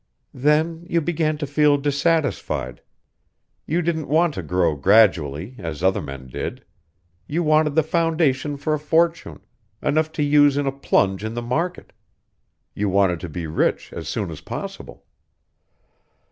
"Then 0.33 0.87
you 0.89 0.99
began 0.99 1.37
to 1.37 1.45
feel 1.45 1.77
dissatisfied. 1.77 2.81
You 3.67 3.83
didn't 3.83 4.07
want 4.07 4.33
to 4.33 4.41
grow 4.41 4.75
gradually, 4.75 5.53
as 5.59 5.83
other 5.83 6.01
men 6.01 6.25
did. 6.25 6.65
You 7.27 7.43
wanted 7.43 7.75
the 7.75 7.83
foundation 7.83 8.57
for 8.57 8.73
a 8.73 8.79
fortune 8.79 9.41
enough 9.79 10.11
to 10.13 10.23
use 10.23 10.57
in 10.57 10.65
a 10.65 10.71
plunge 10.71 11.23
in 11.23 11.35
the 11.35 11.41
market. 11.43 11.93
You 12.73 12.89
wanted 12.89 13.19
to 13.19 13.29
be 13.29 13.45
rich 13.45 13.93
as 13.93 14.07
soon 14.07 14.31
as 14.31 14.41
possible. 14.41 15.05